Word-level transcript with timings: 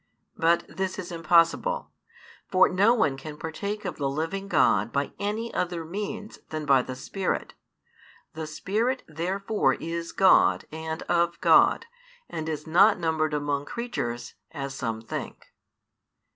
But 0.35 0.65
this 0.67 0.97
is 0.97 1.11
impossible: 1.11 1.91
for 2.47 2.67
no 2.67 2.91
one 2.95 3.17
can 3.17 3.37
partake 3.37 3.85
of 3.85 3.97
the 3.97 4.09
living 4.09 4.47
God 4.47 4.91
by 4.91 5.13
any 5.19 5.53
other 5.53 5.85
means 5.85 6.39
than 6.49 6.65
by 6.65 6.81
the 6.81 6.95
Spirit. 6.95 7.53
The 8.33 8.47
Spirit 8.47 9.03
therefore 9.07 9.75
is 9.75 10.11
God 10.11 10.65
and 10.71 11.03
of 11.03 11.33
|331 11.35 11.41
God, 11.41 11.85
and 12.31 12.49
is 12.49 12.65
not 12.65 12.97
numbered 12.97 13.35
among 13.35 13.65
creatures, 13.65 14.33
as 14.51 14.73
some 14.73 15.01
think. 15.03 15.53